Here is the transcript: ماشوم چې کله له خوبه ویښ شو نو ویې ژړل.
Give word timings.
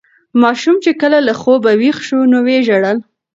ماشوم 0.41 0.75
چې 0.83 0.91
کله 1.01 1.19
له 1.27 1.33
خوبه 1.41 1.71
ویښ 1.79 1.97
شو 2.07 2.19
نو 2.31 2.37
ویې 2.45 2.59
ژړل. 2.67 2.97